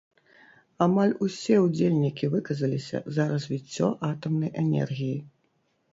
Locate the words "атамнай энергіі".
4.11-5.15